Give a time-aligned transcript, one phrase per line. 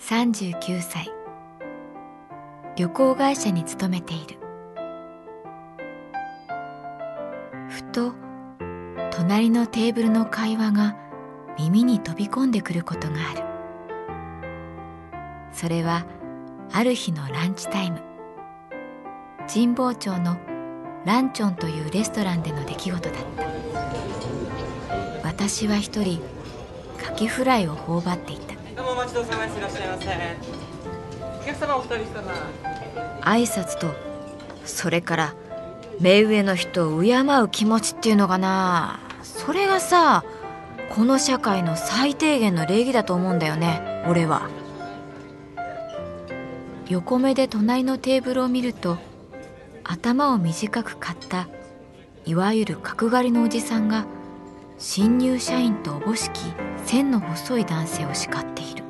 [0.00, 1.12] 39歳。
[2.74, 4.38] 旅行会社に勤めている。
[7.68, 8.14] ふと
[9.12, 10.96] 隣のテーブルの会話が
[11.58, 13.44] 耳に飛び込んでくることがある。
[15.52, 16.06] それは
[16.72, 18.00] ある日のランチタイム。
[19.52, 20.38] 神保町の
[21.04, 25.28] ランチョンというレストランでの出来事だった。
[25.28, 26.22] 私は一人
[26.98, 28.59] カキフライを頬張っていた。
[28.80, 30.06] どうもお待ちどうさまですいらっしゃいませ
[31.42, 32.32] お客様お二人様
[33.20, 33.94] 挨拶と
[34.64, 35.34] それから
[36.00, 38.98] 目上の人を敬う気持ちっていうのかな。
[39.22, 40.24] それがさ
[40.94, 44.48] この社会の最低限の礼儀だと思うんだよね俺は。
[46.88, 48.96] 横目で隣のテーブルを見ると
[49.84, 51.48] 頭を短く刈った
[52.24, 54.06] いわゆる角刈りのおじさんが
[54.82, 56.40] 新入社員とおぼしき
[56.86, 58.82] 線の細い男性を叱っている。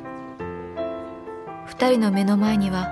[1.67, 2.89] 二人の目の前には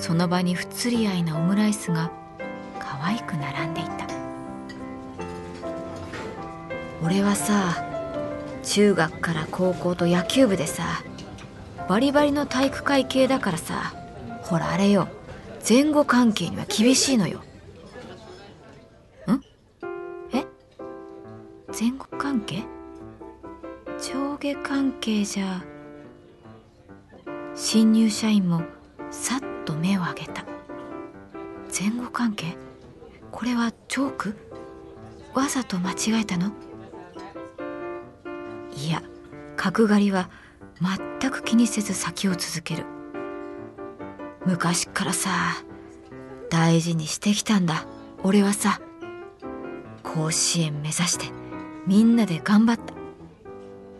[0.00, 2.10] その場に不釣り合いなオムライスが
[2.80, 4.06] 可愛く並んでいた。
[7.00, 7.84] 俺はさ
[8.64, 11.04] 中学から高校と野球部でさ
[11.88, 13.94] バリバリの体育会系だからさ
[14.42, 15.06] ほらあれよ。
[15.66, 17.40] 前後関係には厳しいのよ。
[21.78, 22.64] 前後関係？
[24.00, 25.62] 上下関係じゃ
[27.54, 28.62] 新入社員も
[29.10, 30.46] さっと目を上げた。
[31.78, 32.56] 前後関係？
[33.30, 34.36] これはチョーク？
[35.34, 36.50] わざと間違えたの？
[38.74, 39.02] いや
[39.58, 40.30] 角刈りは
[41.20, 42.86] 全く気にせず先を続ける。
[44.46, 45.30] 昔からさ
[46.48, 47.84] 大事にしてきたんだ。
[48.22, 48.80] 俺はさ
[50.02, 51.26] 甲子園目指して。
[51.86, 52.94] みんなで頑張った。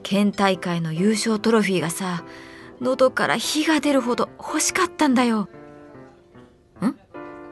[0.03, 2.25] 県大会の優勝トロフィーがさ
[2.81, 5.49] 喉から火が出るほど欲しかったんだよ。
[6.81, 6.95] ん？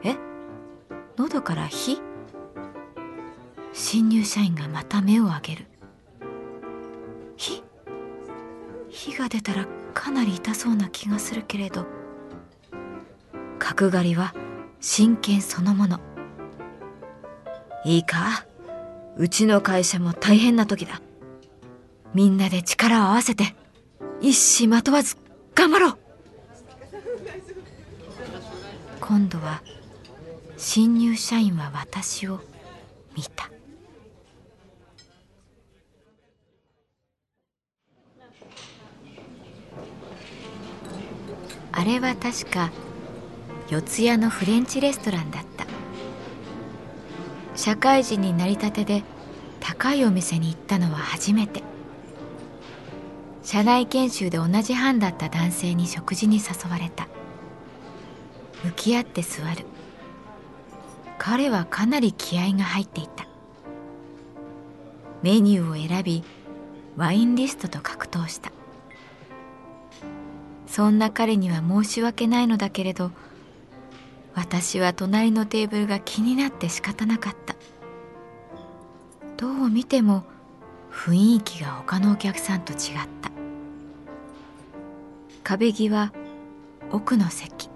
[0.03, 0.15] え？
[1.17, 2.01] 喉から火？
[3.73, 5.65] 新入社員がまた目を上げる。
[7.35, 7.63] 火？
[8.89, 11.85] 火が出たらかなり痛そうな気がするけれど。
[13.59, 14.33] 角刈りは
[14.79, 15.99] 真剣そのもの。
[17.83, 18.45] いいか？
[19.17, 21.01] うちの会社も大変な時だ。
[22.13, 23.55] みんなで力を合わせて
[24.21, 25.17] 一糸まとわず
[25.53, 25.97] 頑張ろう。
[28.99, 29.61] 今度は
[30.57, 32.39] 新入社員は私を
[33.15, 33.49] 見た。
[41.71, 42.71] あれは確か
[43.69, 45.64] 四谷のフレンチレストランだった。
[47.55, 49.03] 社会人になりたてで
[49.59, 51.63] 高いお店に行ったのは初めて。
[53.43, 57.07] 社内研修で同じ班だった男性に食事に誘われた。
[58.63, 59.65] 向き合って座る。
[61.17, 63.27] 彼はかなり気合が入っていた。
[65.21, 66.23] メニューを選び
[66.97, 68.51] ワインリストと格闘した。
[70.67, 73.11] そんな彼には申し訳ないのだけれど
[74.35, 77.55] 私は隣のテーブルが気になって仕方なかった。
[79.37, 80.23] どう見ても
[80.91, 82.79] 雰囲気が他のお客さんと違っ
[83.21, 83.31] た。
[85.43, 86.11] 壁際
[86.91, 87.69] 奥の席。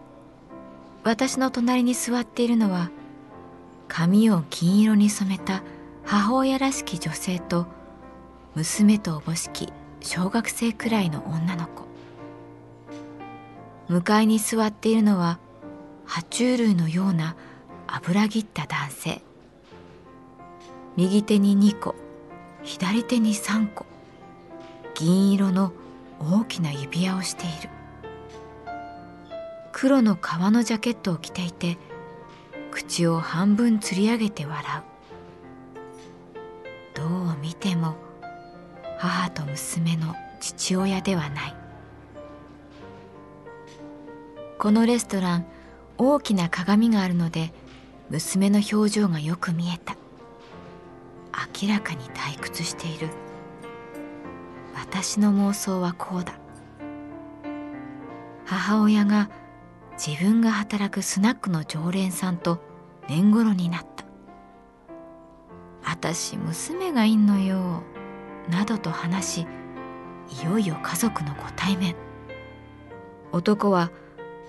[1.03, 2.91] 私の隣に座っているのは
[3.88, 5.63] 髪を金色に染めた
[6.03, 7.67] 母親らしき女性と
[8.56, 9.71] 娘とおぼしき
[10.01, 11.88] 小学生くらいの女の子。
[13.88, 15.39] 向かいに座っているのは
[16.09, 17.35] 爬虫類のような
[17.85, 19.21] 油ぎった男性。
[20.97, 21.94] 右手に2個
[22.63, 23.85] 左手に3個。
[24.95, 25.71] 銀色の
[26.19, 27.69] 大きな指輪をしている。
[29.71, 31.77] 黒の革のジャケットを着ていて
[32.71, 34.83] 口を半分つり上げて笑う。
[36.97, 37.95] どう見ても
[38.97, 41.56] 母と娘の父親ではない。
[44.57, 45.45] このレストラン
[46.01, 47.51] 大きな鏡があるので
[48.09, 49.97] 娘の表情がよく見えた。
[51.61, 53.09] 明らかに退屈している。
[54.73, 56.39] 私の妄想はこうだ。
[58.45, 59.29] 母親が
[59.97, 62.61] 自分が働くスナックの常連さんと
[63.09, 64.05] 年頃になった。
[65.83, 67.83] 私娘がいんのよ
[68.49, 69.47] などと話し
[70.41, 71.95] いよいよ家族のご対面。
[73.33, 73.91] 男は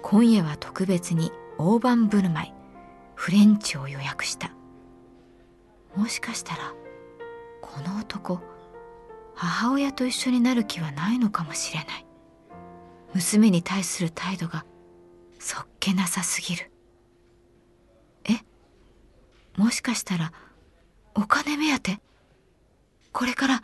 [0.02, 1.32] 今夜は特別に
[1.62, 2.52] 大盤振る舞い
[3.14, 4.50] フレンチを予約した。
[5.94, 6.72] もしかしたら
[7.60, 8.40] この男
[9.34, 12.06] 母親と一緒になる気はないのかもしれない。
[13.12, 14.64] 娘に対する態度が
[15.38, 16.70] そっけなさすぎる。
[18.24, 18.38] え？
[19.60, 20.32] もしかしたら
[21.14, 22.00] お金目当て？
[23.12, 23.62] これから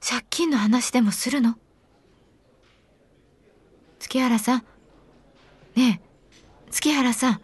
[0.00, 1.54] 借金の話でもするの？
[4.00, 4.64] 月原さん。
[5.76, 6.11] ねえ
[6.72, 7.40] 月原さん。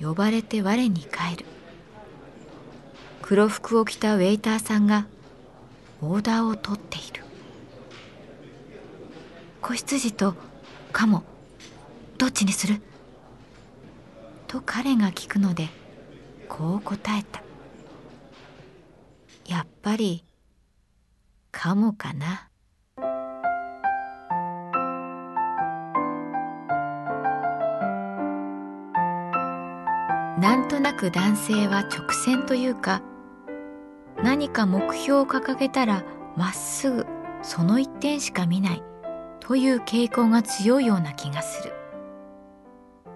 [0.00, 1.44] 呼ばれて我に帰る。
[3.20, 5.08] 黒服を着たウェイターさんが
[6.00, 7.24] オーダーを取っている。
[9.60, 10.36] 子羊と
[10.92, 11.24] カモ
[12.16, 12.80] どっちにする？
[14.46, 15.68] と彼が聞くので
[16.48, 17.42] こう答えた。
[19.46, 20.24] やっぱり
[21.50, 22.48] カモかな。
[30.72, 33.02] となく男性は直線というか
[34.22, 36.02] 何か目標を掲げたら
[36.34, 37.06] まっすぐ
[37.42, 38.82] その一点しか見ない
[39.38, 41.74] という傾向が強いような気がする。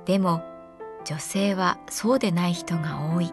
[0.04, 0.42] でも
[1.06, 3.32] 女性はそうでない人が多い。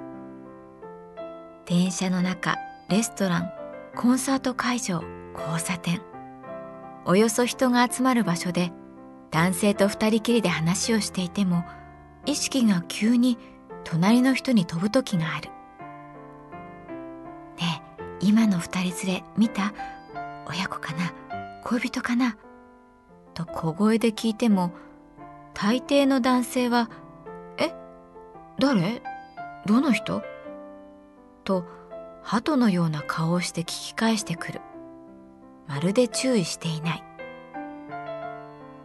[1.66, 2.56] 電車の中
[2.90, 3.52] レストラン
[3.94, 5.04] コンサート会場
[5.38, 6.02] 交差点。
[7.04, 8.72] およそ人が集まる場所で
[9.32, 11.66] 男性と二人きりで話をしていても
[12.26, 13.38] 意識が急に
[13.84, 15.50] 隣の人に飛ぶ時がある。
[17.58, 19.74] ねえ今の二人連れ見た？
[20.48, 21.14] 親子かな？
[21.64, 22.38] 恋人かな？
[23.34, 24.72] と小声で聞いても
[25.54, 26.90] 大抵の男性は
[27.58, 27.74] 「え？
[28.60, 29.02] 誰？
[29.66, 30.22] どの人?」
[31.44, 31.66] と
[32.22, 34.62] 鳩のような顔をして聞き返してくる。
[35.68, 37.04] まるで注意していない。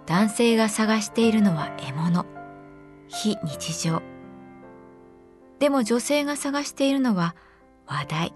[0.06, 2.24] 男性が探しているのは獲物。
[3.08, 4.00] 非日常。
[5.58, 7.34] でも女性が探しているのは
[7.86, 8.34] 話題。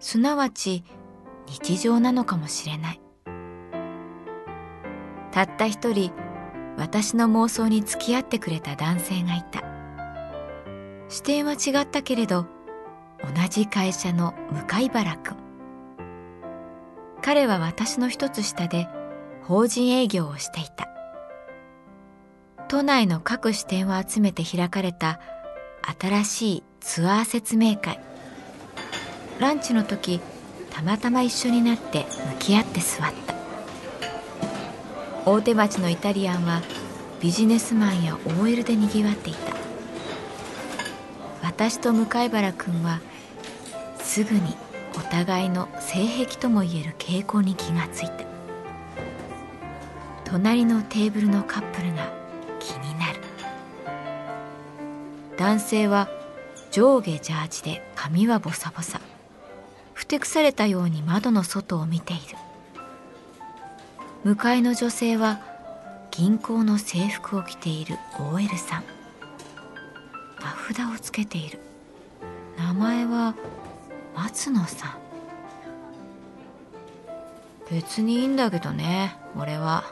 [0.00, 0.84] すなわち
[1.46, 3.00] 日常なのかもしれない。
[5.32, 6.12] たった一人
[6.76, 9.62] 私の妄想に付き合ってくれた男性がいた。
[11.08, 12.46] 視点は違ったけれど
[13.22, 15.36] 同じ会社の向原君。
[17.22, 18.88] 彼は私の一つ下で
[19.42, 20.88] 法人営業をしていた。
[22.68, 25.20] 都内の各支店を集めて開かれた
[26.00, 27.98] 新しいツアー説明会。
[29.38, 30.20] ランチの時
[30.70, 33.34] たまたま一緒になって向き合って座った。
[35.24, 36.62] 大手町のイタリアンは
[37.20, 39.56] ビジネスマンや OL でにぎわっていた。
[41.42, 43.00] 私と向原君は
[44.00, 44.56] すぐに
[44.96, 48.26] お互いの性癖ともいえる傾向に気がついた。
[50.24, 52.12] 隣のテーブルのカップルが
[52.60, 52.97] 気になる
[55.38, 56.08] 男性は
[56.72, 59.00] 上下ジャージで髪はボサボサ。
[59.94, 62.22] ふてくされたように窓の外を見ている。
[64.24, 65.40] 向かいの女性は
[66.10, 68.84] 銀行の制服を着ている OL さん。
[70.40, 71.60] 名札をつけている。
[72.56, 73.36] 名前は
[74.16, 74.98] 松野さん。
[77.70, 79.84] 別にいいんだけどね俺は。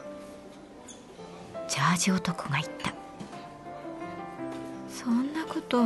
[1.69, 2.96] ジャージ男が言った。
[5.07, 5.83] そんなこと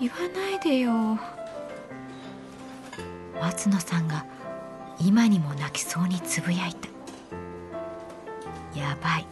[0.00, 1.16] 言わないでよ。
[3.40, 4.26] 松野さんが
[4.98, 6.88] 今にも泣きそうにつぶやいた。
[8.76, 9.26] やばい。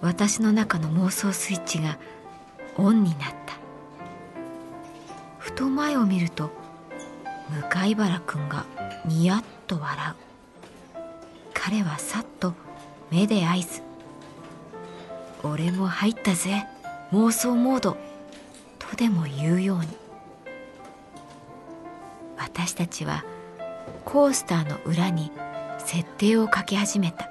[0.00, 1.98] 私の中の妄想スイッチが
[2.78, 3.58] オンになった。
[5.38, 6.50] ふと前を見ると
[7.50, 8.64] 向原君が
[9.04, 10.14] ニヤッと笑う。
[11.52, 12.54] 彼はさっと
[13.10, 13.82] 目で合図。
[15.42, 16.71] 俺も入ったぜ。
[17.12, 17.98] 妄想モード。
[18.78, 19.86] とでも言うように。
[22.38, 23.22] 私たちは
[24.06, 25.30] コースターの裏に
[25.78, 27.28] 設定をかけ始めた。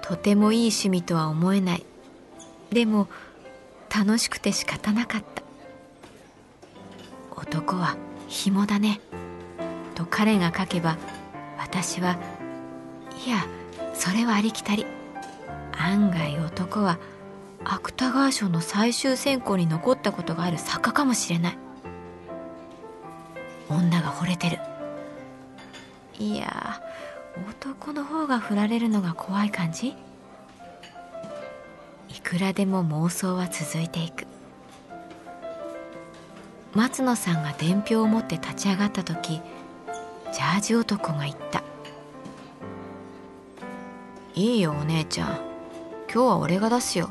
[0.00, 1.84] とてもいい趣味とは思えない。
[2.70, 3.06] でも
[3.94, 5.42] 楽しくて仕方なかった。
[7.36, 7.96] 男は
[8.28, 9.00] 紐だね。
[9.94, 10.96] と彼が書けば
[11.58, 12.18] 私は
[13.26, 13.46] いや
[13.92, 14.86] それはありきたり。
[15.78, 16.98] 案外男は
[17.68, 21.58] 芥川賞の最終選考に残ったことがある作家かもしれない。
[23.68, 24.58] 女が惚れてる。
[26.18, 26.80] いや
[27.50, 29.96] 男の方が振られるのが怖い感じ？
[32.08, 34.26] いくらでも妄想は続いていく。
[36.72, 39.40] 松野さんが伝票を持って立ち上がった時
[40.32, 41.64] ジャージ男が言った
[44.34, 45.28] 「いいよお姉ちゃん。
[46.12, 47.10] 今日は俺が出すよ」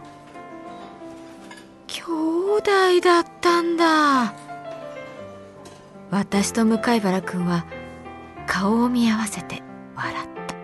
[2.66, 4.34] 兄弟だったんだ。
[6.10, 7.64] 私と向原君は
[8.48, 9.62] 顔を見合わせて
[9.96, 10.56] 笑った。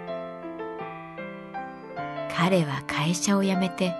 [2.35, 3.93] 彼は会社を辞めて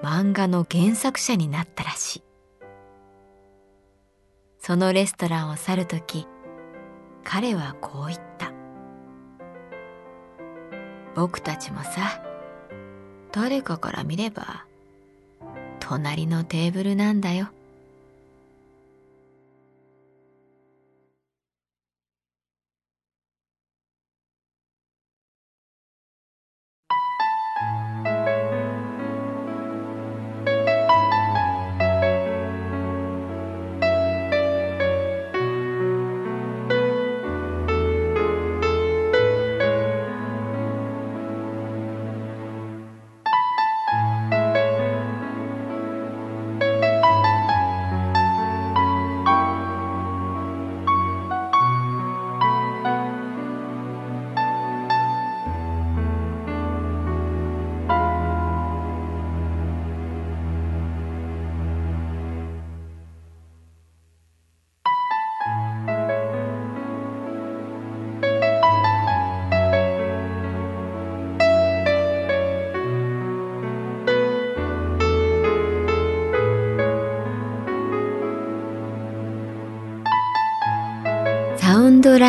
[0.00, 2.22] 漫画の原作者になったらしい。
[4.60, 6.28] そのレストランを去る時
[7.24, 8.52] 彼はこう言った。
[11.16, 12.22] 僕たちもさ
[13.32, 14.66] 誰かから見れば
[15.92, 17.50] 隣のテーブルなんだよ。